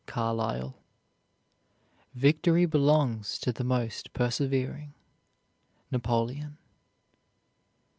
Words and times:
CARLYLE. 0.07 0.73
Victory 2.15 2.65
belongs 2.65 3.37
to 3.37 3.51
the 3.53 3.63
most 3.63 4.13
persevering. 4.13 4.95
NAPOLEON. 5.91 6.57